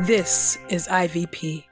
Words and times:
This 0.00 0.58
is 0.68 0.88
IVP. 0.88 1.69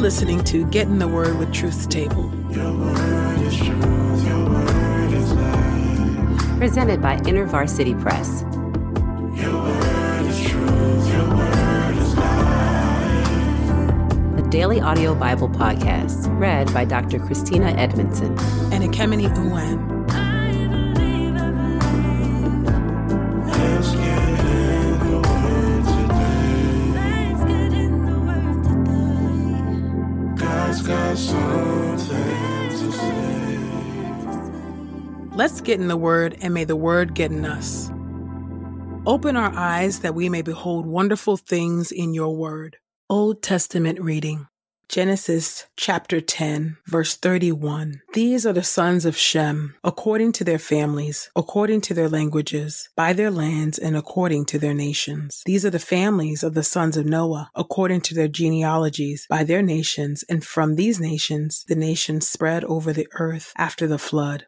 Listening 0.00 0.42
to 0.42 0.64
Get 0.70 0.86
in 0.86 0.98
the 0.98 1.06
Word 1.06 1.38
with 1.38 1.52
Truth's 1.52 1.86
Table. 1.86 2.30
Presented 6.56 7.02
by 7.02 7.18
InterVarsity 7.18 8.00
Press. 8.00 8.42
A 14.38 14.48
daily 14.50 14.80
audio 14.80 15.14
Bible 15.14 15.50
podcast 15.50 16.26
read 16.40 16.72
by 16.72 16.86
Dr. 16.86 17.18
Christina 17.18 17.68
Edmondson. 17.72 18.38
And 18.72 18.82
Ekemini 18.82 19.28
Uwan. 19.36 19.99
Let's 35.34 35.60
get 35.60 35.80
in 35.80 35.88
the 35.88 35.96
Word, 35.96 36.36
and 36.42 36.52
may 36.52 36.64
the 36.64 36.76
Word 36.76 37.14
get 37.14 37.30
in 37.30 37.44
us. 37.44 37.90
Open 39.06 39.36
our 39.36 39.52
eyes 39.54 40.00
that 40.00 40.14
we 40.14 40.28
may 40.28 40.42
behold 40.42 40.86
wonderful 40.86 41.36
things 41.36 41.92
in 41.92 42.12
your 42.12 42.36
Word. 42.36 42.76
Old 43.08 43.42
Testament 43.42 44.00
reading 44.00 44.46
Genesis 44.90 45.66
chapter 45.76 46.20
10, 46.20 46.76
verse 46.88 47.16
31. 47.16 48.02
These 48.12 48.44
are 48.44 48.52
the 48.52 48.64
sons 48.64 49.04
of 49.04 49.16
Shem, 49.16 49.76
according 49.84 50.32
to 50.32 50.42
their 50.42 50.58
families, 50.58 51.30
according 51.36 51.82
to 51.82 51.94
their 51.94 52.08
languages, 52.08 52.88
by 52.96 53.12
their 53.12 53.30
lands, 53.30 53.78
and 53.78 53.96
according 53.96 54.46
to 54.46 54.58
their 54.58 54.74
nations. 54.74 55.42
These 55.46 55.64
are 55.64 55.70
the 55.70 55.78
families 55.78 56.42
of 56.42 56.54
the 56.54 56.64
sons 56.64 56.96
of 56.96 57.06
Noah, 57.06 57.52
according 57.54 58.00
to 58.00 58.14
their 58.16 58.26
genealogies, 58.26 59.28
by 59.30 59.44
their 59.44 59.62
nations, 59.62 60.24
and 60.28 60.44
from 60.44 60.74
these 60.74 60.98
nations 60.98 61.64
the 61.68 61.76
nations 61.76 62.28
spread 62.28 62.64
over 62.64 62.92
the 62.92 63.06
earth 63.12 63.52
after 63.56 63.86
the 63.86 63.96
flood. 63.96 64.46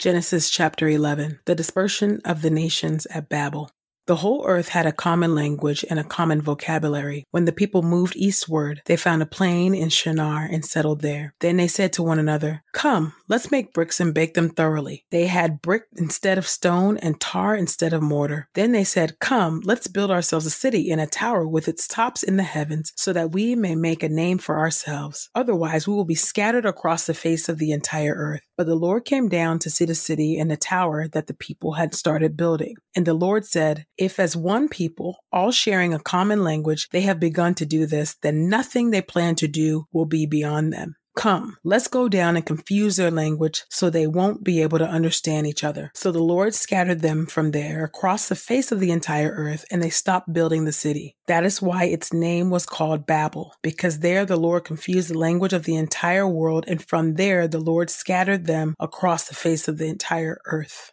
Genesis 0.00 0.50
chapter 0.50 0.88
11 0.88 1.38
The 1.44 1.54
dispersion 1.54 2.20
of 2.24 2.42
the 2.42 2.50
nations 2.50 3.06
at 3.06 3.28
Babel. 3.28 3.70
The 4.08 4.16
whole 4.16 4.46
earth 4.46 4.70
had 4.70 4.86
a 4.86 4.92
common 4.92 5.34
language 5.34 5.84
and 5.90 6.00
a 6.00 6.02
common 6.02 6.40
vocabulary. 6.40 7.26
When 7.30 7.44
the 7.44 7.52
people 7.52 7.82
moved 7.82 8.16
eastward, 8.16 8.80
they 8.86 8.96
found 8.96 9.20
a 9.20 9.26
plain 9.26 9.74
in 9.74 9.90
Shinar 9.90 10.48
and 10.50 10.64
settled 10.64 11.02
there. 11.02 11.34
Then 11.40 11.58
they 11.58 11.68
said 11.68 11.92
to 11.92 12.02
one 12.02 12.18
another, 12.18 12.62
Come, 12.72 13.12
let's 13.28 13.50
make 13.50 13.74
bricks 13.74 14.00
and 14.00 14.14
bake 14.14 14.32
them 14.32 14.48
thoroughly. 14.48 15.04
They 15.10 15.26
had 15.26 15.60
brick 15.60 15.82
instead 15.98 16.38
of 16.38 16.48
stone 16.48 16.96
and 16.96 17.20
tar 17.20 17.54
instead 17.54 17.92
of 17.92 18.00
mortar. 18.00 18.48
Then 18.54 18.72
they 18.72 18.82
said, 18.82 19.18
Come, 19.18 19.60
let's 19.62 19.88
build 19.88 20.10
ourselves 20.10 20.46
a 20.46 20.50
city 20.50 20.90
and 20.90 21.02
a 21.02 21.06
tower 21.06 21.46
with 21.46 21.68
its 21.68 21.86
tops 21.86 22.22
in 22.22 22.38
the 22.38 22.44
heavens, 22.44 22.94
so 22.96 23.12
that 23.12 23.32
we 23.32 23.54
may 23.54 23.74
make 23.74 24.02
a 24.02 24.08
name 24.08 24.38
for 24.38 24.58
ourselves. 24.58 25.28
Otherwise, 25.34 25.86
we 25.86 25.92
will 25.92 26.06
be 26.06 26.14
scattered 26.14 26.64
across 26.64 27.06
the 27.06 27.12
face 27.12 27.50
of 27.50 27.58
the 27.58 27.72
entire 27.72 28.14
earth. 28.14 28.40
But 28.56 28.66
the 28.66 28.74
Lord 28.74 29.04
came 29.04 29.28
down 29.28 29.58
to 29.58 29.70
see 29.70 29.84
the 29.84 29.94
city 29.94 30.38
and 30.38 30.50
the 30.50 30.56
tower 30.56 31.08
that 31.08 31.26
the 31.26 31.34
people 31.34 31.74
had 31.74 31.94
started 31.94 32.38
building. 32.38 32.74
And 32.96 33.06
the 33.06 33.14
Lord 33.14 33.44
said, 33.44 33.84
if 33.98 34.18
as 34.20 34.36
one 34.36 34.68
people, 34.68 35.18
all 35.32 35.50
sharing 35.50 35.92
a 35.92 35.98
common 35.98 36.44
language, 36.44 36.88
they 36.92 37.02
have 37.02 37.20
begun 37.20 37.54
to 37.56 37.66
do 37.66 37.84
this, 37.86 38.16
then 38.22 38.48
nothing 38.48 38.90
they 38.90 39.02
plan 39.02 39.34
to 39.36 39.48
do 39.48 39.86
will 39.92 40.06
be 40.06 40.24
beyond 40.24 40.72
them. 40.72 40.94
Come, 41.18 41.56
let's 41.64 41.88
go 41.88 42.08
down 42.08 42.36
and 42.36 42.46
confuse 42.46 42.94
their 42.94 43.10
language 43.10 43.64
so 43.68 43.90
they 43.90 44.06
won't 44.06 44.44
be 44.44 44.62
able 44.62 44.78
to 44.78 44.88
understand 44.88 45.48
each 45.48 45.64
other. 45.64 45.90
So 45.92 46.12
the 46.12 46.22
Lord 46.22 46.54
scattered 46.54 47.00
them 47.00 47.26
from 47.26 47.50
there 47.50 47.82
across 47.82 48.28
the 48.28 48.36
face 48.36 48.70
of 48.70 48.78
the 48.78 48.92
entire 48.92 49.30
earth, 49.30 49.64
and 49.68 49.82
they 49.82 49.90
stopped 49.90 50.32
building 50.32 50.64
the 50.64 50.70
city. 50.70 51.16
That 51.26 51.44
is 51.44 51.60
why 51.60 51.86
its 51.86 52.12
name 52.12 52.50
was 52.50 52.66
called 52.66 53.04
Babel, 53.04 53.52
because 53.64 53.98
there 53.98 54.24
the 54.24 54.36
Lord 54.36 54.64
confused 54.64 55.10
the 55.10 55.18
language 55.18 55.52
of 55.52 55.64
the 55.64 55.74
entire 55.74 56.28
world, 56.28 56.64
and 56.68 56.80
from 56.80 57.14
there 57.14 57.48
the 57.48 57.58
Lord 57.58 57.90
scattered 57.90 58.46
them 58.46 58.76
across 58.78 59.26
the 59.26 59.34
face 59.34 59.66
of 59.66 59.78
the 59.78 59.88
entire 59.88 60.38
earth. 60.44 60.92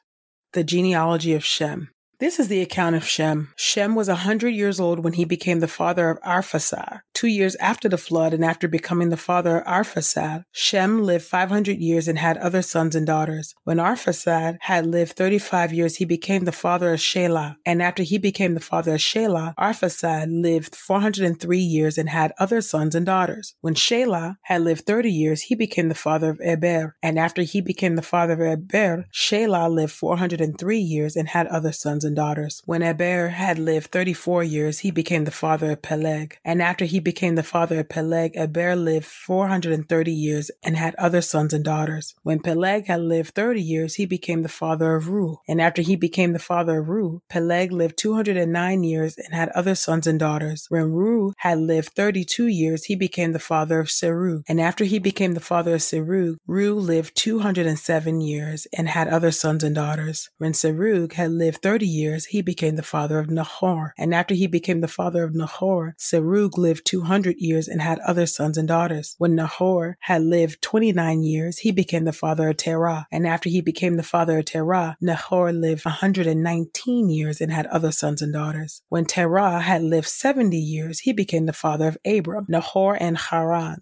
The 0.54 0.64
genealogy 0.64 1.36
of 1.36 1.46
Shem. 1.46 1.90
This 2.18 2.40
is 2.40 2.48
the 2.48 2.62
account 2.62 2.96
of 2.96 3.06
Shem. 3.06 3.52
Shem 3.58 3.94
was 3.94 4.08
a 4.08 4.16
hundred 4.16 4.52
years 4.52 4.80
old 4.80 5.04
when 5.04 5.14
he 5.14 5.26
became 5.26 5.60
the 5.60 5.68
father 5.68 6.10
of 6.10 6.22
Arphaxad. 6.22 7.02
Two 7.16 7.28
years 7.28 7.56
after 7.56 7.88
the 7.88 7.98
flood 7.98 8.34
and 8.34 8.44
after 8.44 8.68
becoming 8.68 9.08
the 9.08 9.16
father 9.16 9.60
of 9.60 9.66
Arphaxad, 9.66 10.44
Shem 10.52 11.02
lived 11.02 11.24
500 11.24 11.78
years 11.78 12.10
and 12.10 12.20
had 12.20 12.36
other 12.40 12.62
sons 12.62 12.94
and 12.94 13.08
daughters. 13.08 13.56
When 13.64 13.78
Arphaxad 13.78 14.58
had 14.60 14.86
lived 14.86 15.14
35 15.14 15.72
years, 15.72 15.96
he 15.96 16.04
became 16.04 16.44
the 16.44 16.52
father 16.52 16.94
of 16.94 17.00
Shelah. 17.00 17.56
And 17.66 17.82
after 17.82 18.04
he 18.04 18.18
became 18.18 18.54
the 18.54 18.60
father 18.60 18.96
of 18.96 19.00
Shelah, 19.00 19.56
Arphaxad 19.56 20.28
lived 20.30 20.76
403 20.76 21.58
years 21.58 21.98
and 21.98 22.10
had 22.10 22.34
other 22.38 22.60
sons 22.60 22.94
and 22.94 23.06
daughters. 23.06 23.56
When 23.62 23.76
Shelah 23.76 24.36
had 24.44 24.64
lived 24.64 24.86
30 24.86 25.10
years, 25.10 25.44
he 25.44 25.56
became 25.56 25.88
the 25.88 25.96
father 25.96 26.32
of 26.32 26.42
Eber. 26.44 26.98
And 27.02 27.18
after 27.18 27.44
he 27.44 27.62
became 27.62 27.96
the 27.96 28.02
father 28.02 28.34
of 28.34 28.42
Eber, 28.42 29.06
Shelah 29.14 29.74
lived 29.74 29.94
403 29.94 30.78
years 30.78 31.16
and 31.16 31.30
had 31.30 31.48
other 31.48 31.72
sons 31.72 32.04
and 32.04 32.18
daughters. 32.18 32.62
When 32.66 32.84
Eber 32.84 33.30
had 33.30 33.58
lived 33.58 33.92
34 33.94 34.44
years, 34.44 34.80
he 34.80 34.92
became 34.92 35.24
the 35.24 35.32
father 35.32 35.72
of 35.72 35.82
Peleg. 35.82 36.40
And 36.44 36.62
after 36.62 36.84
he 36.84 37.05
became 37.06 37.36
the 37.36 37.44
father 37.44 37.80
of 37.80 37.88
Peleg, 37.88 38.34
Eber 38.36 38.76
lived 38.76 39.06
430 39.06 40.12
years 40.12 40.52
and 40.62 40.76
had 40.76 40.94
other 40.96 41.22
sons 41.22 41.54
and 41.54 41.64
daughters. 41.64 42.14
When 42.24 42.40
Peleg 42.40 42.88
had 42.88 43.00
lived 43.00 43.34
30 43.34 43.62
years, 43.62 43.96
he 43.96 44.06
became 44.06 44.42
the 44.42 44.50
father 44.50 44.96
of 44.96 45.06
Reu. 45.06 45.38
And 45.48 45.62
after 45.62 45.82
he 45.82 45.96
became 45.96 46.34
the 46.34 46.40
father 46.40 46.80
of 46.80 46.88
Reu, 46.88 47.20
Peleg 47.30 47.72
lived 47.72 47.98
209 47.98 48.84
years 48.84 49.18
and 49.18 49.34
had 49.34 49.50
other 49.50 49.76
sons 49.76 50.08
and 50.08 50.20
daughters. 50.20 50.66
When 50.70 50.92
Reu 50.92 51.32
had 51.38 51.60
lived 51.60 51.94
32 51.96 52.48
years, 52.48 52.86
he 52.86 52.96
became 52.96 53.32
the 53.32 53.40
father 53.40 53.80
of 53.80 53.88
Serug. 53.88 54.42
And 54.50 54.60
after 54.60 54.84
he 54.84 55.00
became 55.00 55.34
the 55.34 55.40
father 55.40 55.76
of 55.76 55.82
Serug, 55.82 56.38
Reu 56.50 56.76
lived 56.76 57.16
207 57.16 58.20
years 58.20 58.68
and 58.76 58.90
had 58.90 59.08
other 59.08 59.32
sons 59.32 59.64
and 59.64 59.76
daughters. 59.76 60.30
When 60.40 60.54
Serug 60.54 61.14
had 61.14 61.32
lived 61.32 61.62
30 61.62 61.86
years, 61.86 62.26
he 62.26 62.42
became 62.42 62.76
the 62.76 62.84
father 62.84 63.20
of 63.20 63.30
Nahor. 63.30 63.94
And 63.98 64.14
after 64.14 64.34
he 64.34 64.48
became 64.48 64.82
the 64.82 64.88
father 64.88 65.24
of 65.24 65.36
Nahor, 65.36 65.96
Serug 66.00 66.58
lived 66.58 66.86
200 66.96 67.36
years 67.40 67.68
and 67.68 67.82
had 67.82 68.00
other 68.00 68.26
sons 68.26 68.58
and 68.58 68.70
daughters. 68.70 69.16
When 69.18 69.36
Nahor 69.36 69.98
had 70.00 70.22
lived 70.22 70.62
29 70.62 71.24
years, 71.24 71.58
he 71.58 71.72
became 71.72 72.06
the 72.06 72.14
father 72.14 72.48
of 72.48 72.56
Terah. 72.56 73.06
And 73.12 73.28
after 73.28 73.50
he 73.50 73.60
became 73.60 73.98
the 73.98 74.04
father 74.04 74.40
of 74.40 74.46
Terah, 74.46 74.96
Nahor 75.02 75.52
lived 75.52 75.84
119 75.84 77.10
years 77.10 77.42
and 77.42 77.52
had 77.52 77.66
other 77.66 77.92
sons 77.92 78.22
and 78.22 78.32
daughters. 78.32 78.82
When 78.88 79.04
Terah 79.04 79.60
had 79.60 79.82
lived 79.82 80.08
70 80.08 80.56
years, 80.58 81.00
he 81.02 81.12
became 81.12 81.48
the 81.48 81.52
father 81.52 81.90
of 81.90 81.98
Abram, 82.06 82.46
Nahor, 82.48 82.96
and 82.98 83.18
Haran. 83.18 83.82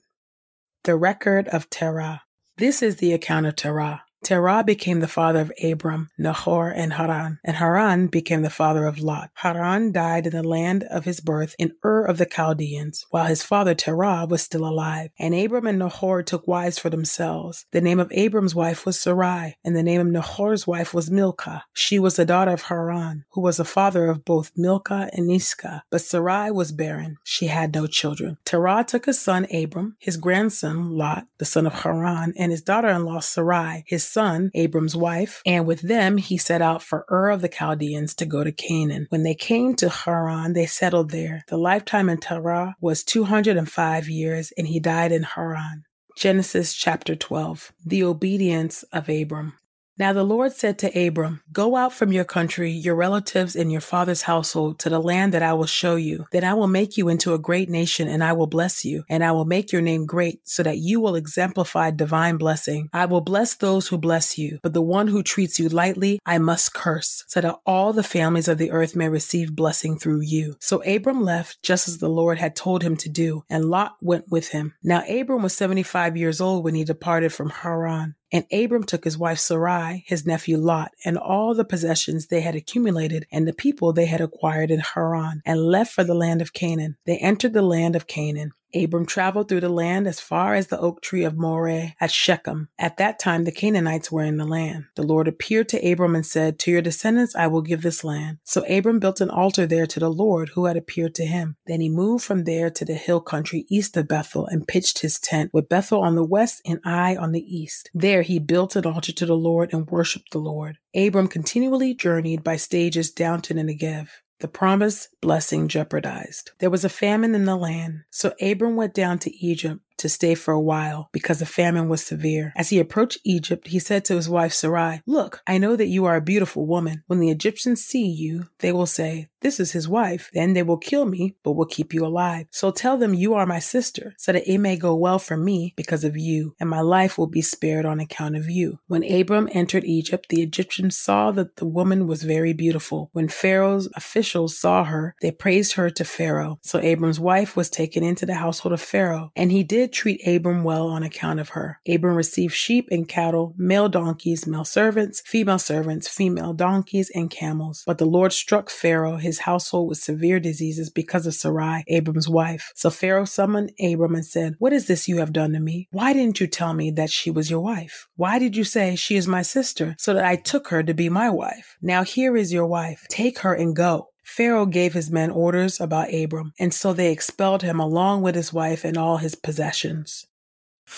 The 0.84 0.95
record 0.95 1.47
of 1.50 1.69
Terah. 1.69 2.24
This 2.57 2.81
is 2.81 2.95
the 2.95 3.13
account 3.13 3.45
of 3.45 3.56
Terah. 3.56 4.01
Terah 4.23 4.63
became 4.63 5.00
the 5.00 5.07
father 5.07 5.41
of 5.41 5.51
Abram, 5.63 6.09
Nahor, 6.17 6.69
and 6.69 6.94
Haran, 6.94 7.39
and 7.44 7.57
Haran 7.57 8.07
became 8.07 8.41
the 8.41 8.50
father 8.50 8.86
of 8.86 9.00
Lot. 9.00 9.30
Haran 9.36 9.92
died 9.92 10.25
in 10.27 10.33
the 10.33 10.44
land 10.44 10.83
of 10.83 11.06
his 11.06 11.19
birth 11.19 11.56
in 11.59 11.74
Ur 11.83 12.06
of 12.06 12.18
the 12.18 12.25
Chaldeans, 12.25 13.06
while 13.09 13.25
his 13.25 13.44
father 13.44 13.75
Terah 13.75 14.25
was 14.30 14.42
still 14.42 14.65
alive. 14.65 15.09
And 15.19 15.36
Abram 15.36 15.68
and 15.68 15.80
Nahor 15.80 16.24
took 16.24 16.47
wives 16.47 16.80
for 16.80 16.89
themselves. 16.89 17.65
The 17.71 17.81
name 17.81 18.00
of 18.00 18.12
Abram's 18.12 18.56
wife 18.56 18.86
was 18.86 19.00
Sarai, 19.00 19.57
and 19.63 19.75
the 19.75 19.83
name 19.83 20.01
of 20.01 20.07
Nahor's 20.07 20.65
wife 20.65 20.94
was 20.94 21.12
Milcah. 21.12 21.63
She 21.74 22.00
was 22.00 22.15
the 22.15 22.25
daughter 22.25 22.51
of 22.51 22.63
Haran, 22.63 23.25
who 23.31 23.42
was 23.42 23.57
the 23.57 23.65
father 23.65 24.07
of 24.07 24.25
both 24.25 24.51
Milcah 24.56 25.09
and 25.13 25.31
Iscah. 25.31 25.83
But 25.89 26.01
Sarai 26.01 26.51
was 26.51 26.71
barren; 26.71 27.18
she 27.24 27.47
had 27.47 27.74
no 27.74 27.88
children. 27.88 28.38
Terah 28.45 28.86
took 28.88 29.06
his 29.06 29.19
son 29.19 29.47
Abram, 29.53 29.97
his 30.00 30.18
grandson 30.18 30.92
Lot, 30.92 31.27
the 31.38 31.45
son 31.45 31.65
of 31.65 31.74
Haran, 31.74 32.33
and 32.38 32.51
his 32.51 32.62
daughter-in-law 32.62 33.19
Sarai, 33.19 33.83
his 33.88 34.07
son, 34.13 34.51
Abram's 34.54 34.95
wife, 34.95 35.42
and 35.45 35.65
with 35.65 35.81
them 35.81 36.18
he 36.18 36.38
set 36.38 36.62
out 36.62 36.83
for 36.83 37.06
Ur 37.10 37.30
of 37.30 37.42
the 37.42 37.50
Chaldeans 37.50 38.13
to 38.15 38.25
go 38.25 38.44
to 38.44 38.51
Canaan. 38.51 39.07
When 39.10 39.24
they 39.24 39.36
came 39.36 39.75
to 39.77 39.89
Haran, 39.89 40.54
they 40.54 40.68
settled 40.68 41.10
there. 41.12 41.44
The 41.48 41.57
lifetime 41.57 42.10
in 42.10 42.19
Terah 42.19 42.75
was 42.80 43.04
205 43.04 44.07
years, 44.07 44.54
and 44.57 44.68
he 44.68 44.80
died 44.80 45.12
in 45.12 45.24
Haran. 45.24 45.86
Genesis 46.15 46.75
chapter 46.75 47.15
12 47.15 47.74
The 47.86 48.04
obedience 48.04 48.83
of 48.94 49.10
Abram. 49.10 49.54
Now 49.95 50.12
the 50.12 50.24
Lord 50.24 50.54
said 50.54 50.80
to 50.80 51.07
Abram, 51.07 51.42
Go 51.51 51.75
out 51.75 51.94
from 51.94 52.12
your 52.12 52.24
country, 52.24 52.72
your 52.72 52.95
relatives, 52.95 53.56
and 53.56 53.72
your 53.72 53.81
father's 53.81 54.24
household 54.24 54.80
to 54.80 54.90
the 54.90 55.00
land 55.00 55.34
that 55.34 55.44
I 55.44 55.54
will 55.54 55.68
show 55.68 55.98
you. 55.98 56.25
Then 56.31 56.44
I 56.44 56.56
will 56.56 56.68
make 56.68 56.98
you 56.98 57.10
into 57.10 57.36
a 57.36 57.40
great 57.40 57.69
nation, 57.69 58.07
and 58.07 58.24
I 58.24 58.34
will 58.34 58.48
bless 58.48 58.84
you, 58.84 59.04
and 59.07 59.24
I 59.24 59.31
will 59.31 59.45
make 59.45 59.72
your 59.72 59.84
name 59.84 60.07
great, 60.07 60.40
so 60.48 60.63
that 60.63 60.80
you 60.80 61.00
will 61.00 61.13
exemplify 61.13 61.92
divine 61.92 62.38
blessing. 62.38 62.90
I 62.92 63.06
will 63.06 63.22
bless 63.22 63.54
those 63.54 63.88
who 63.88 64.00
bless 64.00 64.36
you, 64.36 64.57
but 64.63 64.74
the 64.74 64.81
one 64.81 65.10
who 65.10 65.22
treats 65.22 65.60
you 65.60 65.69
lightly 65.69 66.19
I 66.25 66.40
must 66.40 66.74
curse, 66.74 67.24
so 67.28 67.42
that 67.42 67.60
all 67.63 67.94
the 67.94 68.01
families 68.01 68.48
of 68.48 68.57
the 68.57 68.72
earth 68.72 68.95
may 68.95 69.10
receive 69.10 69.56
blessing 69.56 70.00
through 70.00 70.22
you. 70.22 70.56
So 70.60 70.81
Abram 70.84 71.22
left 71.22 71.62
just 71.62 71.88
as 71.88 72.00
the 72.00 72.10
Lord 72.10 72.40
had 72.40 72.56
told 72.56 72.81
him 72.81 72.98
to 72.98 73.10
do, 73.10 73.44
and 73.48 73.66
Lot 73.66 73.98
went 74.01 74.31
with 74.31 74.50
him. 74.50 74.74
Now 74.81 75.04
Abram 75.07 75.44
was 75.44 75.56
75 75.56 76.18
years 76.18 76.42
old 76.42 76.63
when 76.63 76.74
he 76.74 76.84
departed 76.84 77.31
from 77.31 77.51
Haran. 77.51 78.16
And 78.33 78.45
Abram 78.51 78.83
took 78.83 79.03
his 79.03 79.15
wife 79.15 79.38
Sarai, 79.38 80.03
his 80.07 80.25
nephew 80.25 80.57
Lot, 80.57 80.91
and 81.06 81.19
all 81.19 81.53
the 81.53 81.63
possessions 81.63 82.27
they 82.27 82.41
had 82.41 82.56
accumulated 82.56 83.27
and 83.31 83.47
the 83.47 83.53
people 83.53 83.94
they 83.94 84.07
had 84.07 84.21
acquired 84.21 84.71
in 84.71 84.80
Haran, 84.80 85.44
and 85.45 85.62
left 85.62 85.94
for 85.94 86.03
the 86.03 86.15
land 86.15 86.41
of 86.41 86.51
Canaan. 86.51 86.97
They 87.06 87.19
entered 87.19 87.53
the 87.53 87.62
land 87.62 87.95
of 87.95 88.07
Canaan. 88.07 88.53
Abram 88.75 89.05
traveled 89.05 89.49
through 89.49 89.61
the 89.61 89.69
land 89.69 90.07
as 90.07 90.19
far 90.19 90.55
as 90.55 90.67
the 90.67 90.79
oak 90.79 91.01
tree 91.01 91.23
of 91.23 91.37
Moreh 91.37 91.93
at 91.99 92.11
Shechem. 92.11 92.69
At 92.77 92.97
that 92.97 93.19
time, 93.19 93.43
the 93.43 93.51
Canaanites 93.51 94.11
were 94.11 94.23
in 94.23 94.37
the 94.37 94.45
land. 94.45 94.85
The 94.95 95.03
Lord 95.03 95.27
appeared 95.27 95.69
to 95.69 95.91
Abram 95.91 96.15
and 96.15 96.25
said, 96.25 96.59
To 96.59 96.71
your 96.71 96.81
descendants 96.81 97.35
I 97.35 97.47
will 97.47 97.61
give 97.61 97.81
this 97.81 98.03
land. 98.03 98.39
So 98.43 98.65
Abram 98.67 98.99
built 98.99 99.21
an 99.21 99.29
altar 99.29 99.65
there 99.65 99.87
to 99.87 99.99
the 99.99 100.11
Lord 100.11 100.49
who 100.49 100.65
had 100.65 100.77
appeared 100.77 101.15
to 101.15 101.25
him. 101.25 101.55
Then 101.67 101.81
he 101.81 101.89
moved 101.89 102.23
from 102.23 102.43
there 102.43 102.69
to 102.69 102.85
the 102.85 102.95
hill 102.95 103.21
country 103.21 103.65
east 103.69 103.95
of 103.97 104.07
Bethel 104.07 104.47
and 104.47 104.67
pitched 104.67 104.99
his 104.99 105.19
tent 105.19 105.51
with 105.53 105.69
Bethel 105.69 106.01
on 106.01 106.15
the 106.15 106.23
west 106.23 106.61
and 106.65 106.79
Ai 106.85 107.15
on 107.15 107.31
the 107.31 107.55
east. 107.55 107.89
There 107.93 108.21
he 108.21 108.39
built 108.39 108.75
an 108.75 108.85
altar 108.85 109.11
to 109.11 109.25
the 109.25 109.35
Lord 109.35 109.73
and 109.73 109.89
worshiped 109.89 110.31
the 110.31 110.39
Lord. 110.39 110.77
Abram 110.95 111.27
continually 111.27 111.93
journeyed 111.93 112.43
by 112.43 112.55
stages 112.55 113.11
down 113.11 113.41
to 113.41 113.53
the 113.53 113.61
Negev 113.61 114.09
the 114.44 114.48
promised 114.50 115.07
blessing 115.22 115.69
jeopardized. 115.69 116.51
There 116.60 116.69
was 116.69 116.84
a 116.84 116.90
famine 116.90 117.34
in 117.34 117.45
the 117.45 117.56
land, 117.56 118.04
so 118.10 118.34
Abram 118.42 118.75
went 118.75 118.94
down 118.94 119.18
to 119.19 119.34
Egypt 119.34 119.80
to 119.98 120.10
stay 120.10 120.36
for 120.36 120.54
a 120.54 120.62
while 120.62 121.10
because 121.12 121.40
the 121.40 121.45
famine 121.45 121.90
was 121.90 122.06
severe. 122.06 122.54
As 122.56 122.69
he 122.69 122.80
approached 122.80 123.19
Egypt, 123.24 123.68
he 123.68 123.80
said 123.80 124.06
to 124.06 124.16
his 124.16 124.30
wife 124.30 124.54
Sarai, 124.54 125.01
Look, 125.06 125.42
I 125.48 125.57
know 125.57 125.75
that 125.75 125.88
you 125.88 126.06
are 126.06 126.16
a 126.16 126.22
beautiful 126.22 126.66
woman. 126.66 127.04
When 127.07 127.19
the 127.19 127.30
Egyptians 127.30 127.84
see 127.84 128.07
you, 128.07 128.48
they 128.60 128.72
will 128.72 128.86
say, 128.86 129.30
This 129.42 129.60
is 129.60 129.72
his 129.72 129.88
wife. 129.88 130.30
Then 130.34 130.54
they 130.54 130.63
will 130.63 130.78
kill 130.78 131.06
me, 131.06 131.36
but 131.44 131.54
will 131.54 131.66
keep 131.66 131.94
you 131.94 132.06
alive. 132.06 132.48
So 132.51 132.72
tell 132.72 132.98
them 132.98 133.13
you 133.13 133.34
are 133.34 133.45
my 133.45 133.60
sister, 133.60 134.13
so 134.18 134.31
that 134.31 134.50
it 134.50 134.57
may 134.57 134.78
go 134.78 134.95
well 134.95 135.19
for 135.19 135.38
me 135.38 135.74
because 135.75 136.04
of 136.04 136.18
you, 136.18 136.56
and 136.60 136.69
my 136.69 136.81
life 136.81 137.18
will 137.18 137.28
be 137.28 137.42
spared 137.42 137.86
on 137.86 138.00
account 138.00 138.36
of 138.36 138.50
you. 138.50 138.80
When 138.88 139.04
Abram 139.04 139.50
entered 139.51 139.84
Egypt, 139.86 140.28
the 140.30 140.42
Egyptians 140.42 140.98
saw 140.98 141.31
that 141.31 141.57
the 141.57 141.66
woman 141.66 142.07
was 142.07 142.24
very 142.24 142.54
beautiful. 142.54 143.10
When 143.13 143.28
Pharaoh's 143.28 143.90
officials 143.95 144.57
saw 144.57 144.84
her, 144.86 145.16
they 145.22 145.31
praised 145.31 145.74
her 145.74 145.90
to 145.90 146.06
Pharaoh. 146.06 146.60
So 146.63 146.80
Abram's 146.80 147.19
wife 147.19 147.56
was 147.56 147.69
taken 147.69 148.04
into 148.04 148.25
the 148.25 148.36
household 148.36 148.74
of 148.74 148.81
Pharaoh, 148.81 149.31
and 149.36 149.51
he 149.51 149.63
did 149.83 149.91
treat 149.91 150.25
Abram 150.25 150.63
well 150.63 150.88
on 150.88 151.03
account 151.03 151.41
of 151.41 151.50
her. 151.50 151.80
Abram 151.88 152.15
received 152.15 152.53
sheep 152.53 152.88
and 152.89 153.07
cattle, 153.07 153.53
male 153.57 153.89
donkeys, 153.89 154.47
male 154.47 154.63
servants, 154.63 155.21
female 155.25 155.59
servants, 155.59 156.07
female 156.07 156.53
donkeys, 156.53 157.12
and 157.13 157.30
camels. 157.30 157.83
But 157.85 157.97
the 157.97 158.06
Lord 158.06 158.31
struck 158.31 158.69
Pharaoh, 158.69 159.18
his 159.18 159.39
household, 159.39 159.89
with 159.89 159.97
severe 159.97 160.39
diseases 160.39 160.89
because 160.89 161.27
of 161.27 161.33
Sarai, 161.33 161.83
Abram's 161.88 162.30
wife. 162.30 162.71
So 162.75 162.89
Pharaoh 162.89 163.25
summoned 163.25 163.74
Abram 163.83 164.15
and 164.15 164.25
said, 164.25 164.56
What 164.59 164.71
is 164.71 164.88
this 164.88 165.09
you 165.09 165.18
have 165.18 165.33
done 165.33 165.51
to 165.51 165.59
me? 165.59 165.89
Why 165.91 166.13
didn't 166.13 166.39
you 166.39 166.47
tell 166.47 166.74
me 166.74 166.89
that 166.91 167.09
she 167.09 167.30
was 167.30 167.50
your 167.51 167.59
wife? 167.59 168.07
Why 168.15 168.39
did 168.39 168.56
you 168.56 168.63
say 168.63 168.95
she 168.95 169.18
is 169.18 169.27
my 169.27 169.41
sister, 169.41 169.95
so 170.00 170.13
that 170.13 170.24
I 170.24 170.38
took 170.38 170.69
her 170.69 170.81
to 170.83 170.94
be 170.94 171.09
my 171.09 171.30
wife? 171.30 171.75
Now 171.81 172.03
here 172.03 172.38
is 172.38 172.53
your 172.53 172.68
wife. 172.68 173.06
Take 173.09 173.39
her 173.39 173.53
and 173.53 173.75
go. 173.75 174.12
Pharaoh 174.23 174.65
gave 174.65 174.93
his 174.93 175.11
men 175.11 175.29
orders 175.29 175.79
about 175.79 176.13
Abram, 176.13 176.53
and 176.57 176.73
so 176.73 176.93
they 176.93 177.11
expelled 177.11 177.61
him 177.61 177.79
along 177.79 178.21
with 178.21 178.35
his 178.35 178.53
wife 178.53 178.83
and 178.83 178.97
all 178.97 179.17
his 179.17 179.35
possessions. 179.35 180.25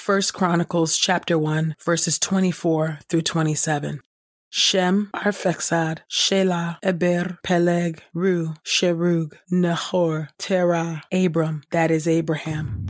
1 0.05 0.21
Chronicles 0.33 0.97
chapter 0.97 1.37
1 1.37 1.75
verses 1.83 2.19
24 2.19 2.99
through 3.09 3.21
27. 3.21 4.01
Shem, 4.49 5.09
Arphaxad, 5.13 5.99
Shelah, 6.09 6.77
Eber, 6.81 7.39
Peleg, 7.43 8.01
Reu, 8.15 8.55
Sherug, 8.63 9.33
Nahor, 9.51 10.29
Terah, 10.37 11.01
Abram, 11.11 11.63
that 11.71 11.91
is 11.91 12.07
Abraham. 12.07 12.85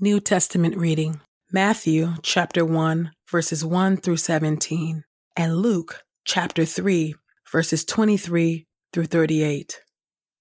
New 0.00 0.18
Testament 0.20 0.76
reading 0.76 1.20
Matthew 1.50 2.12
chapter 2.22 2.62
1 2.62 3.10
verses 3.30 3.64
1 3.64 3.96
through 3.96 4.18
17 4.18 5.02
and 5.34 5.56
Luke 5.56 6.02
chapter 6.26 6.66
3 6.66 7.14
verses 7.50 7.86
23 7.86 8.66
through 8.92 9.06
38. 9.06 9.80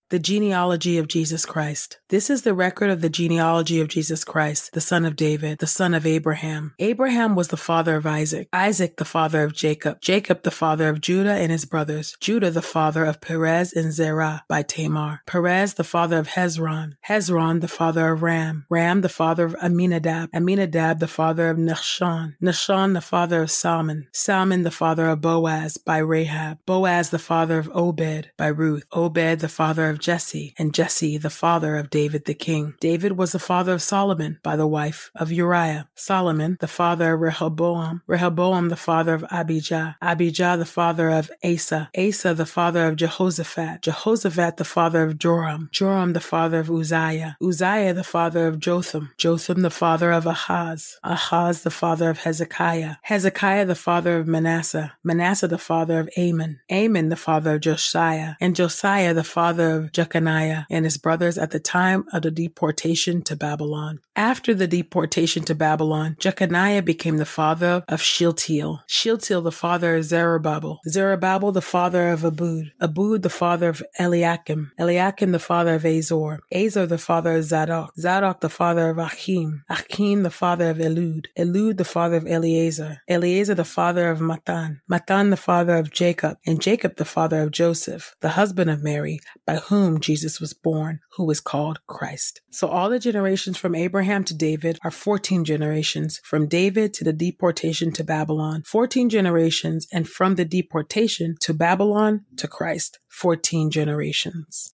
The 0.09 0.19
genealogy 0.19 0.97
of 0.97 1.09
Jesus 1.09 1.45
Christ. 1.45 1.99
This 2.07 2.29
is 2.29 2.43
the 2.43 2.53
record 2.53 2.89
of 2.89 3.01
the 3.01 3.09
genealogy 3.09 3.81
of 3.81 3.89
Jesus 3.89 4.23
Christ, 4.23 4.71
the 4.71 4.79
son 4.79 5.03
of 5.03 5.17
David, 5.17 5.59
the 5.59 5.67
son 5.67 5.93
of 5.93 6.05
Abraham. 6.05 6.73
Abraham 6.79 7.35
was 7.35 7.49
the 7.49 7.57
father 7.57 7.97
of 7.97 8.05
Isaac, 8.05 8.47
Isaac 8.53 8.95
the 8.95 9.03
father 9.03 9.43
of 9.43 9.53
Jacob, 9.53 9.99
Jacob 9.99 10.43
the 10.43 10.51
father 10.51 10.87
of 10.87 11.01
Judah 11.01 11.33
and 11.33 11.51
his 11.51 11.65
brothers, 11.65 12.15
Judah 12.21 12.49
the 12.49 12.61
father 12.61 13.03
of 13.03 13.19
Perez 13.19 13.73
and 13.73 13.91
Zerah 13.91 14.45
by 14.47 14.61
Tamar, 14.61 15.23
Perez 15.25 15.73
the 15.73 15.83
father 15.83 16.19
of 16.19 16.29
Hezron, 16.29 16.93
Hezron 17.05 17.59
the 17.59 17.67
father 17.67 18.13
of 18.13 18.23
Ram, 18.23 18.65
Ram 18.69 19.01
the 19.01 19.09
father 19.09 19.43
of 19.43 19.55
Amminadab, 19.55 20.29
Amminadab 20.31 20.99
the 20.99 21.09
father 21.09 21.49
of 21.49 21.57
Nahshon, 21.57 22.35
Nahshon 22.41 22.93
the 22.93 23.01
father 23.01 23.41
of 23.41 23.51
Salmon, 23.51 24.07
Salmon 24.13 24.63
the 24.63 24.71
father 24.71 25.07
of 25.09 25.19
Boaz 25.19 25.75
by 25.75 25.97
Rahab, 25.97 26.59
Boaz 26.65 27.09
the 27.09 27.19
father 27.19 27.59
of 27.59 27.69
Obed 27.75 28.31
by 28.37 28.47
Ruth, 28.47 28.85
Obed 28.93 29.41
the 29.41 29.49
father 29.49 29.89
of 29.89 29.96
of 29.97 30.01
Jesse, 30.03 30.53
and 30.59 30.73
Jesse 30.73 31.17
the 31.17 31.31
father 31.31 31.75
of 31.75 31.89
David 31.89 32.25
the 32.25 32.35
king. 32.35 32.75
David 32.79 33.17
was 33.17 33.31
the 33.31 33.39
father 33.39 33.73
of 33.73 33.81
Solomon 33.81 34.39
by 34.43 34.55
the 34.55 34.67
wife 34.67 35.09
of 35.15 35.31
Uriah. 35.31 35.87
Solomon 35.95 36.57
the 36.59 36.67
father 36.67 37.13
of 37.13 37.21
Rehoboam. 37.21 38.03
Rehoboam 38.05 38.69
the 38.69 38.75
father 38.75 39.15
of 39.15 39.25
Abijah. 39.31 39.97
Abijah 40.01 40.55
the 40.59 40.65
father 40.65 41.09
of 41.09 41.31
Asa. 41.43 41.89
Asa 41.97 42.35
the 42.35 42.45
father 42.45 42.85
of 42.85 42.95
Jehoshaphat. 42.95 43.81
Jehoshaphat 43.81 44.57
the 44.57 44.63
father 44.63 45.03
of 45.03 45.17
Joram. 45.17 45.69
Joram 45.71 46.13
the 46.13 46.19
father 46.19 46.59
of 46.59 46.69
Uzziah. 46.69 47.37
Uzziah 47.41 47.93
the 47.93 48.03
father 48.03 48.47
of 48.47 48.59
Jotham. 48.59 49.13
Jotham 49.17 49.61
the 49.61 49.71
father 49.71 50.11
of 50.11 50.27
Ahaz. 50.27 50.99
Ahaz 51.03 51.63
the 51.63 51.71
father 51.71 52.11
of 52.11 52.19
Hezekiah. 52.19 52.97
Hezekiah 53.01 53.65
the 53.65 53.75
father 53.75 54.17
of 54.17 54.27
Manasseh. 54.27 54.93
Manasseh 55.03 55.47
the 55.47 55.57
father 55.57 55.99
of 55.99 56.09
Amon. 56.17 56.59
Amon 56.71 57.09
the 57.09 57.15
father 57.15 57.55
of 57.55 57.61
Josiah. 57.61 58.35
And 58.39 58.55
Josiah 58.55 59.15
the 59.15 59.23
father 59.23 59.71
of 59.71 59.86
Jeconiah 59.91 60.65
and 60.69 60.85
his 60.85 60.97
brothers 60.97 61.37
at 61.37 61.51
the 61.51 61.59
time 61.59 62.05
of 62.13 62.23
the 62.23 62.31
deportation 62.31 63.21
to 63.23 63.35
Babylon. 63.35 63.99
After 64.15 64.53
the 64.53 64.67
deportation 64.67 65.43
to 65.43 65.55
Babylon, 65.55 66.15
Jeconiah 66.19 66.81
became 66.81 67.17
the 67.17 67.25
father 67.25 67.83
of 67.87 68.01
Shealtiel. 68.01 68.83
Shealtiel 68.87 69.41
the 69.41 69.51
father 69.51 69.97
of 69.97 70.03
Zerubbabel. 70.05 70.79
Zerubbabel 70.87 71.51
the 71.51 71.61
father 71.61 72.09
of 72.09 72.21
Abiud. 72.21 72.71
Abiud 72.81 73.21
the 73.21 73.29
father 73.29 73.69
of 73.69 73.83
Eliakim. 73.99 74.71
Eliakim 74.79 75.31
the 75.31 75.39
father 75.39 75.75
of 75.75 75.85
Azor. 75.85 76.39
Azor 76.51 76.87
the 76.87 76.97
father 76.97 77.37
of 77.37 77.43
Zadok. 77.43 77.93
Zadok 77.97 78.41
the 78.41 78.49
father 78.49 78.89
of 78.89 78.97
Achim. 78.97 79.63
Achim 79.69 80.23
the 80.23 80.31
father 80.31 80.71
of 80.71 80.77
Eliud. 80.77 81.27
Eliud 81.37 81.77
the 81.77 81.85
father 81.85 82.17
of 82.17 82.27
Eleazar. 82.27 83.01
Eleazar 83.07 83.55
the 83.55 83.63
father 83.63 84.09
of 84.09 84.19
Matthan. 84.19 84.79
Matthan 84.89 85.29
the 85.29 85.37
father 85.37 85.77
of 85.77 85.91
Jacob. 85.91 86.37
And 86.45 86.61
Jacob 86.61 86.95
the 86.97 87.05
father 87.05 87.41
of 87.41 87.51
Joseph, 87.51 88.15
the 88.21 88.29
husband 88.29 88.69
of 88.69 88.83
Mary, 88.83 89.19
by 89.45 89.57
whom 89.57 89.76
Jesus 89.99 90.39
was 90.39 90.53
born, 90.53 90.99
who 91.15 91.29
is 91.29 91.39
called 91.39 91.79
Christ. 91.87 92.41
So 92.51 92.67
all 92.67 92.89
the 92.89 92.99
generations 92.99 93.57
from 93.57 93.75
Abraham 93.75 94.23
to 94.25 94.33
David 94.33 94.77
are 94.83 94.91
14 94.91 95.45
generations, 95.45 96.19
from 96.23 96.47
David 96.47 96.93
to 96.95 97.03
the 97.03 97.13
deportation 97.13 97.91
to 97.93 98.03
Babylon, 98.03 98.63
14 98.65 99.09
generations, 99.09 99.87
and 99.91 100.07
from 100.07 100.35
the 100.35 100.45
deportation 100.45 101.35
to 101.41 101.53
Babylon 101.53 102.25
to 102.37 102.47
Christ, 102.47 102.99
14 103.09 103.71
generations. 103.71 104.73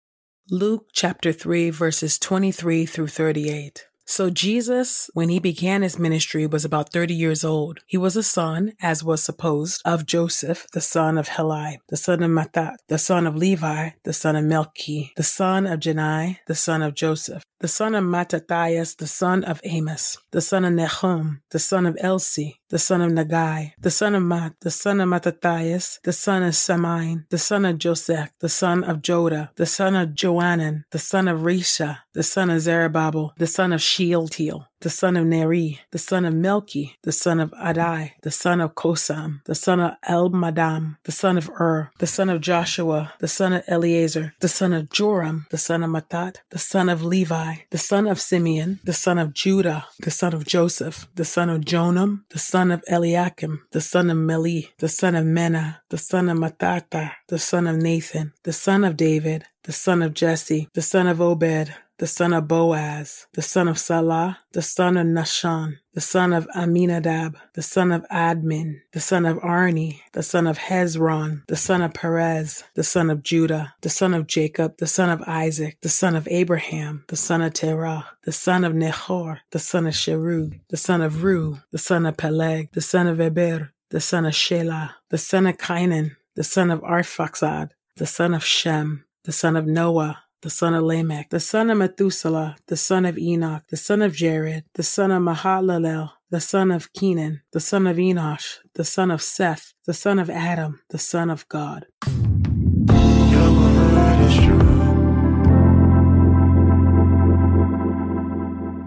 Luke 0.51 0.87
chapter 0.93 1.31
3 1.31 1.69
verses 1.69 2.17
23 2.17 2.85
through 2.85 3.07
38. 3.07 3.85
So 4.09 4.31
Jesus, 4.31 5.11
when 5.13 5.29
he 5.29 5.37
began 5.37 5.83
his 5.83 5.99
ministry, 5.99 6.47
was 6.47 6.65
about 6.65 6.91
30 6.91 7.13
years 7.13 7.43
old. 7.43 7.81
He 7.85 7.95
was 7.95 8.15
a 8.15 8.23
son, 8.23 8.73
as 8.81 9.03
was 9.03 9.21
supposed, 9.21 9.83
of 9.85 10.07
Joseph, 10.07 10.65
the 10.73 10.81
son 10.81 11.15
of 11.15 11.27
Heli, 11.27 11.79
the 11.89 11.95
son 11.95 12.23
of 12.23 12.31
Matthat, 12.31 12.77
the 12.87 12.97
son 12.97 13.27
of 13.27 13.35
Levi, 13.35 13.91
the 14.03 14.11
son 14.11 14.35
of 14.35 14.43
Melchi, 14.45 15.11
the 15.15 15.21
son 15.21 15.67
of 15.67 15.79
Jannai, 15.79 16.39
the 16.47 16.55
son 16.55 16.81
of 16.81 16.95
Joseph, 16.95 17.43
the 17.59 17.67
son 17.67 17.93
of 17.93 18.03
Mattathias, 18.05 18.95
the 18.95 19.07
son 19.07 19.43
of 19.43 19.59
Amos, 19.63 20.17
the 20.31 20.41
son 20.41 20.63
of 20.63 20.73
Nahum, 20.73 21.41
the 21.51 21.59
son 21.59 21.85
of 21.85 21.95
Elsi, 21.95 22.55
the 22.69 22.79
son 22.79 23.01
of 23.01 23.11
Naggai, 23.11 23.73
the 23.79 23.91
son 23.91 24.15
of 24.15 24.23
Maath, 24.23 24.55
the 24.61 24.71
son 24.71 25.01
of 25.01 25.09
Mattathias, 25.09 25.99
the 26.03 26.13
son 26.13 26.43
of 26.43 26.53
Semein, 26.53 27.25
the 27.29 27.37
son 27.37 27.65
of 27.65 27.77
Joseph, 27.77 28.29
the 28.39 28.49
son 28.49 28.83
of 28.85 29.01
Joda, 29.01 29.49
the 29.55 29.65
son 29.65 29.95
of 29.95 30.09
Joanan, 30.09 30.83
the 30.91 30.99
son 30.99 31.27
of 31.27 31.41
Rhesa, 31.41 31.99
the 32.13 32.23
son 32.23 32.49
of 32.49 32.61
Zerubbabel, 32.61 33.33
the 33.37 33.47
son 33.47 33.73
of 33.73 33.81
Shealtiel, 33.81 34.68
the 34.81 34.89
son 34.89 35.17
of 35.17 35.25
Neri, 35.25 35.79
the 35.91 35.97
son 35.97 36.25
of 36.25 36.33
Melchi, 36.33 36.95
the 37.03 37.11
son 37.11 37.39
of 37.39 37.51
Addi, 37.51 38.11
the 38.21 38.31
son 38.31 38.61
of 38.61 38.75
Cosam, 38.75 39.41
the 39.45 39.55
son 39.55 39.79
of 39.79 39.93
Elmadam, 40.07 40.97
the 41.03 41.11
son 41.11 41.37
of 41.37 41.49
Ur, 41.59 41.91
the 41.99 42.07
son 42.07 42.29
of 42.29 42.41
Joshua, 42.41 43.13
the 43.19 43.27
son 43.27 43.53
of 43.53 43.63
Eleazar, 43.67 44.33
the 44.39 44.47
son 44.47 44.73
of 44.73 44.89
Joram, 44.89 45.47
the 45.49 45.57
son 45.57 45.83
of 45.83 45.89
Matthat, 45.89 46.37
the 46.49 46.59
son 46.59 46.89
of 46.89 47.03
Levi, 47.03 47.55
the 47.69 47.77
son 47.77 48.07
of 48.07 48.21
Simeon, 48.21 48.79
the 48.83 48.93
son 48.93 49.17
of 49.17 49.33
Judah, 49.33 49.85
the 49.99 50.11
son 50.11 50.33
of 50.33 50.45
Joseph, 50.45 51.07
the 51.15 51.25
son 51.25 51.49
of 51.49 51.61
Jonam, 51.61 52.23
the 52.29 52.39
son 52.39 52.71
of 52.71 52.83
Eliakim, 52.87 53.61
the 53.71 53.81
son 53.81 54.09
of 54.09 54.17
Melea, 54.17 54.69
the 54.77 54.89
son 54.89 55.15
of 55.15 55.25
Menna, 55.25 55.77
the 55.89 55.97
son 55.97 56.29
of 56.29 56.37
Mattatha, 56.37 57.11
the 57.27 57.39
son 57.39 57.67
of 57.67 57.75
Nathan, 57.77 58.33
the 58.43 58.53
son 58.53 58.83
of 58.83 58.95
David, 58.95 59.45
the 59.63 59.71
son 59.73 60.01
of 60.01 60.13
Jesse, 60.13 60.69
the 60.73 60.81
son 60.81 61.07
of 61.07 61.21
Obed, 61.21 61.73
the 61.99 62.07
son 62.07 62.31
of 62.31 62.47
Boaz, 62.47 63.27
the 63.33 63.41
son 63.41 63.67
of 63.67 63.77
Sala, 63.77 64.39
the 64.53 64.61
son 64.61 64.95
of 64.95 65.05
Nahshon, 65.05 65.79
the 65.93 65.99
son 65.99 66.31
of 66.31 66.47
Amminadab, 66.55 67.35
the 67.53 67.61
son 67.61 67.91
of 67.91 68.05
Admin, 68.09 68.79
the 68.93 69.01
son 69.01 69.25
of 69.25 69.37
Arni, 69.43 70.01
the 70.13 70.23
son 70.23 70.47
of 70.47 70.57
Hezron, 70.57 71.45
the 71.47 71.57
son 71.57 71.81
of 71.81 71.93
Perez, 71.93 72.63
the 72.73 72.85
son 72.85 73.09
of 73.09 73.21
Judah, 73.21 73.73
the 73.81 73.89
son 73.89 74.13
of 74.13 74.27
Jacob, 74.27 74.77
the 74.77 74.87
son 74.87 75.09
of 75.09 75.21
Isaac, 75.27 75.77
the 75.81 75.89
son 75.89 76.15
of 76.15 76.25
Abraham, 76.31 77.03
the 77.09 77.17
son 77.17 77.41
of 77.41 77.53
Terah, 77.53 78.05
the 78.23 78.31
son 78.31 78.63
of 78.63 78.71
Nehor, 78.71 79.39
the 79.51 79.59
son 79.59 79.85
of 79.85 79.93
Sherug, 79.93 80.61
the 80.69 80.77
son 80.77 81.01
of 81.01 81.15
Reu, 81.15 81.61
the 81.71 81.77
son 81.77 82.05
of 82.05 82.15
Peleg, 82.15 82.71
the 82.71 82.81
son 82.81 83.07
of 83.07 83.19
Eber, 83.19 83.73
the 83.89 83.99
son 83.99 84.25
of 84.25 84.33
Shelah, 84.33 84.91
the 85.09 85.17
son 85.17 85.47
of 85.47 85.57
Cainan, 85.57 86.15
the 86.35 86.45
son 86.45 86.71
of 86.71 86.79
Arphaxad, 86.79 87.71
the 87.97 88.05
son 88.05 88.33
of 88.33 88.45
Shem, 88.45 89.03
the 89.25 89.33
son 89.33 89.57
of 89.57 89.67
Noah, 89.67 90.23
the 90.41 90.49
son 90.49 90.73
of 90.73 90.83
Lamech, 90.85 91.29
the 91.31 91.39
son 91.39 91.69
of 91.69 91.77
Methuselah, 91.77 92.55
the 92.67 92.77
son 92.77 93.05
of 93.05 93.17
Enoch, 93.17 93.63
the 93.69 93.75
son 93.75 94.01
of 94.01 94.13
Jared, 94.13 94.63
the 94.73 94.83
son 94.83 95.11
of 95.11 95.21
Mahalalel, 95.21 96.11
the 96.29 96.39
son 96.39 96.71
of 96.71 96.93
Kenan, 96.93 97.41
the 97.51 97.59
son 97.59 97.85
of 97.85 97.97
Enosh, 97.97 98.59
the 98.75 98.85
son 98.85 99.11
of 99.11 99.21
Seth, 99.21 99.73
the 99.85 99.93
son 99.93 100.17
of 100.17 100.29
Adam, 100.29 100.79
the 100.91 100.97
son 100.97 101.29
of 101.29 101.45
God. 101.49 101.87
Your 102.07 103.51
word 103.51 104.21
is 104.21 104.35
true. 104.37 104.59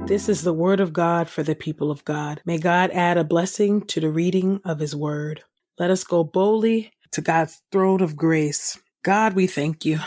This 0.06 0.30
is 0.30 0.42
the 0.42 0.54
word 0.54 0.80
of 0.80 0.94
God 0.94 1.28
for 1.28 1.42
the 1.42 1.54
people 1.54 1.90
of 1.90 2.02
God. 2.06 2.40
May 2.46 2.56
God 2.56 2.90
add 2.92 3.18
a 3.18 3.24
blessing 3.24 3.82
to 3.88 4.00
the 4.00 4.10
reading 4.10 4.58
of 4.64 4.78
his 4.78 4.96
word. 4.96 5.42
Let 5.78 5.90
us 5.90 6.02
go 6.02 6.24
boldly 6.24 6.92
to 7.10 7.20
God's 7.20 7.60
throne 7.70 8.00
of 8.00 8.16
grace. 8.16 8.78
God, 9.02 9.34
we 9.34 9.46
thank 9.46 9.84
you. 9.84 9.98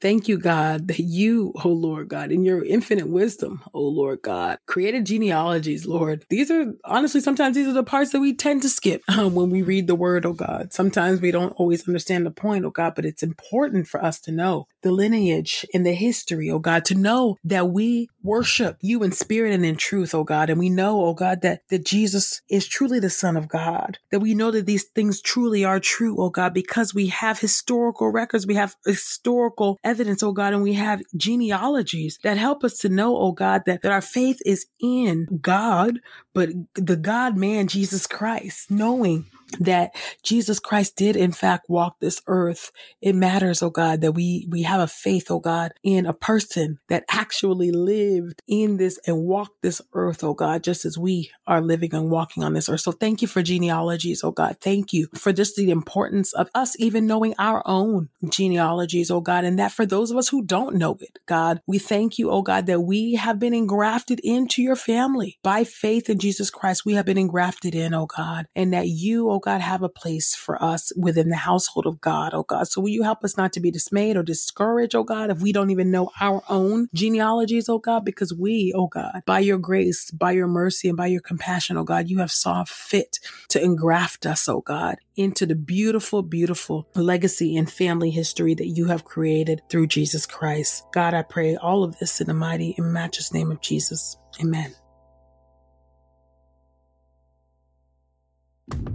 Thank 0.00 0.28
you, 0.28 0.38
God, 0.38 0.88
that 0.88 1.00
you, 1.00 1.52
oh 1.62 1.68
Lord 1.68 2.08
God, 2.08 2.32
in 2.32 2.42
your 2.42 2.64
infinite 2.64 3.08
wisdom, 3.08 3.62
oh 3.74 3.82
Lord 3.82 4.22
God, 4.22 4.58
created 4.66 5.04
genealogies, 5.04 5.84
Lord. 5.84 6.24
These 6.30 6.50
are 6.50 6.72
honestly, 6.86 7.20
sometimes 7.20 7.54
these 7.54 7.68
are 7.68 7.74
the 7.74 7.82
parts 7.82 8.12
that 8.12 8.20
we 8.20 8.34
tend 8.34 8.62
to 8.62 8.70
skip 8.70 9.02
um, 9.08 9.34
when 9.34 9.50
we 9.50 9.60
read 9.60 9.86
the 9.86 9.94
word, 9.94 10.24
oh 10.24 10.32
God. 10.32 10.72
Sometimes 10.72 11.20
we 11.20 11.30
don't 11.30 11.52
always 11.52 11.86
understand 11.86 12.24
the 12.24 12.30
point, 12.30 12.64
oh 12.64 12.70
God, 12.70 12.94
but 12.94 13.04
it's 13.04 13.22
important 13.22 13.88
for 13.88 14.02
us 14.02 14.18
to 14.20 14.32
know 14.32 14.66
the 14.82 14.90
lineage 14.90 15.66
and 15.74 15.84
the 15.84 15.92
history, 15.92 16.50
oh 16.50 16.58
God, 16.58 16.86
to 16.86 16.94
know 16.94 17.36
that 17.44 17.68
we 17.68 18.08
worship 18.22 18.78
you 18.80 19.02
in 19.02 19.12
spirit 19.12 19.52
and 19.52 19.66
in 19.66 19.76
truth, 19.76 20.14
oh 20.14 20.24
God. 20.24 20.48
And 20.48 20.58
we 20.58 20.70
know, 20.70 21.04
oh 21.04 21.14
God, 21.14 21.42
that, 21.42 21.60
that 21.68 21.84
Jesus 21.84 22.40
is 22.48 22.66
truly 22.66 23.00
the 23.00 23.10
Son 23.10 23.36
of 23.36 23.48
God, 23.48 23.98
that 24.10 24.20
we 24.20 24.34
know 24.34 24.50
that 24.50 24.64
these 24.64 24.84
things 24.84 25.20
truly 25.20 25.62
are 25.62 25.80
true, 25.80 26.16
oh 26.18 26.30
God, 26.30 26.54
because 26.54 26.94
we 26.94 27.08
have 27.08 27.38
historical 27.38 28.08
records, 28.08 28.46
we 28.46 28.54
have 28.54 28.74
historical 28.86 29.78
evidence, 29.90 30.22
oh 30.22 30.32
God, 30.32 30.52
and 30.52 30.62
we 30.62 30.74
have 30.74 31.02
genealogies 31.16 32.18
that 32.22 32.38
help 32.38 32.62
us 32.62 32.78
to 32.78 32.88
know, 32.88 33.16
oh 33.16 33.32
God, 33.32 33.62
that, 33.66 33.82
that 33.82 33.90
our 33.90 34.00
faith 34.00 34.40
is 34.46 34.66
in 34.80 35.26
God, 35.42 35.98
but 36.32 36.50
the 36.74 36.96
God 36.96 37.36
man, 37.36 37.66
Jesus 37.66 38.06
Christ, 38.06 38.70
knowing 38.70 39.26
that 39.60 39.94
Jesus 40.22 40.58
Christ 40.58 40.96
did 40.96 41.16
in 41.16 41.32
fact 41.32 41.68
walk 41.68 42.00
this 42.00 42.20
earth. 42.26 42.72
It 43.00 43.14
matters, 43.14 43.62
oh 43.62 43.70
God, 43.70 44.00
that 44.00 44.12
we, 44.12 44.46
we 44.50 44.62
have 44.62 44.80
a 44.80 44.86
faith, 44.86 45.30
oh 45.30 45.38
God, 45.38 45.72
in 45.82 46.06
a 46.06 46.12
person 46.12 46.78
that 46.88 47.04
actually 47.10 47.70
lived 47.70 48.42
in 48.48 48.78
this 48.78 48.98
and 49.06 49.22
walked 49.24 49.62
this 49.62 49.80
earth, 49.92 50.24
oh 50.24 50.34
God, 50.34 50.64
just 50.64 50.84
as 50.84 50.98
we 50.98 51.30
are 51.46 51.60
living 51.60 51.94
and 51.94 52.10
walking 52.10 52.42
on 52.42 52.54
this 52.54 52.68
earth. 52.68 52.80
So 52.80 52.92
thank 52.92 53.22
you 53.22 53.28
for 53.28 53.42
genealogies, 53.42 54.24
oh 54.24 54.32
God. 54.32 54.56
Thank 54.60 54.92
you 54.92 55.08
for 55.14 55.32
just 55.32 55.56
the 55.56 55.70
importance 55.70 56.32
of 56.32 56.48
us 56.54 56.74
even 56.78 57.06
knowing 57.06 57.34
our 57.38 57.62
own 57.66 58.08
genealogies, 58.28 59.10
oh 59.10 59.20
God, 59.20 59.44
and 59.44 59.58
that 59.58 59.72
for 59.72 59.84
those 59.84 60.10
of 60.10 60.16
us 60.16 60.28
who 60.28 60.42
don't 60.42 60.76
know 60.76 60.96
it, 61.00 61.18
God, 61.26 61.60
we 61.66 61.78
thank 61.78 62.18
you, 62.18 62.30
oh 62.30 62.42
God, 62.42 62.66
that 62.66 62.80
we 62.80 63.14
have 63.14 63.38
been 63.38 63.54
engrafted 63.54 64.20
into 64.20 64.62
your 64.62 64.76
family 64.76 65.38
by 65.42 65.64
faith 65.64 66.08
in 66.08 66.18
Jesus 66.18 66.48
Christ. 66.50 66.86
We 66.86 66.94
have 66.94 67.04
been 67.04 67.18
engrafted 67.18 67.74
in, 67.74 67.92
oh 67.92 68.06
God, 68.06 68.46
and 68.56 68.72
that 68.72 68.88
you, 68.88 69.30
oh 69.30 69.38
God, 69.38 69.49
have 69.58 69.82
a 69.82 69.88
place 69.88 70.34
for 70.34 70.62
us 70.62 70.92
within 70.96 71.28
the 71.28 71.36
household 71.36 71.86
of 71.86 72.00
God, 72.00 72.32
oh 72.34 72.42
God. 72.42 72.68
So 72.68 72.80
will 72.80 72.88
you 72.88 73.02
help 73.02 73.24
us 73.24 73.36
not 73.36 73.52
to 73.54 73.60
be 73.60 73.70
dismayed 73.70 74.16
or 74.16 74.22
discouraged, 74.22 74.94
oh 74.94 75.04
God, 75.04 75.30
if 75.30 75.40
we 75.40 75.52
don't 75.52 75.70
even 75.70 75.90
know 75.90 76.10
our 76.20 76.42
own 76.48 76.88
genealogies, 76.94 77.68
oh 77.68 77.78
God, 77.78 78.04
because 78.04 78.32
we, 78.32 78.72
oh 78.76 78.86
God, 78.86 79.22
by 79.26 79.40
your 79.40 79.58
grace, 79.58 80.10
by 80.10 80.32
your 80.32 80.46
mercy, 80.46 80.88
and 80.88 80.96
by 80.96 81.06
your 81.06 81.20
compassion, 81.20 81.76
oh 81.76 81.84
God, 81.84 82.08
you 82.08 82.18
have 82.18 82.32
saw 82.32 82.64
fit 82.64 83.18
to 83.48 83.62
engraft 83.62 84.26
us, 84.26 84.48
oh 84.48 84.60
God, 84.60 84.96
into 85.16 85.46
the 85.46 85.54
beautiful, 85.54 86.22
beautiful 86.22 86.88
legacy 86.94 87.56
and 87.56 87.70
family 87.70 88.10
history 88.10 88.54
that 88.54 88.68
you 88.68 88.86
have 88.86 89.04
created 89.04 89.62
through 89.68 89.86
Jesus 89.86 90.26
Christ. 90.26 90.84
God, 90.92 91.14
I 91.14 91.22
pray 91.22 91.56
all 91.56 91.84
of 91.84 91.98
this 91.98 92.20
in 92.20 92.26
the 92.26 92.34
mighty 92.34 92.74
and 92.78 92.92
matchless 92.92 93.32
name 93.32 93.50
of 93.50 93.60
Jesus. 93.60 94.16
Amen. 94.40 94.74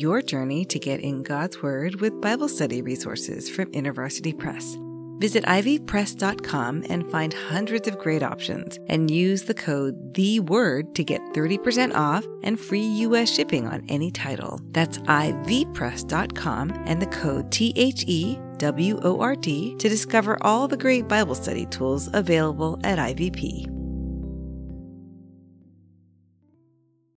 Your 0.00 0.22
journey 0.22 0.64
to 0.64 0.78
get 0.78 1.00
in 1.00 1.22
God's 1.22 1.62
Word 1.62 2.00
with 2.00 2.20
Bible 2.20 2.48
study 2.48 2.80
resources 2.80 3.50
from 3.50 3.70
InterVarsity 3.72 4.38
Press. 4.38 4.76
Visit 5.18 5.44
ivpress.com 5.44 6.86
and 6.88 7.10
find 7.10 7.34
hundreds 7.34 7.86
of 7.86 7.98
great 7.98 8.22
options 8.22 8.78
and 8.88 9.10
use 9.10 9.42
the 9.42 9.52
code 9.52 10.14
The 10.14 10.40
Word 10.40 10.94
to 10.94 11.04
get 11.04 11.20
30% 11.34 11.94
off 11.94 12.26
and 12.42 12.58
free 12.58 12.86
US 13.04 13.30
shipping 13.30 13.66
on 13.66 13.84
any 13.90 14.10
title. 14.10 14.58
That's 14.70 14.96
ivpress.com 14.98 16.72
and 16.86 17.02
the 17.02 17.06
code 17.06 17.50
THE 17.50 18.38
W 18.56 19.00
O 19.02 19.20
R 19.20 19.36
D 19.36 19.74
to 19.76 19.88
discover 19.88 20.38
all 20.42 20.68
the 20.68 20.76
great 20.76 21.08
Bible 21.08 21.34
study 21.34 21.66
tools 21.66 22.08
available 22.14 22.78
at 22.84 22.98
IVP. 22.98 23.79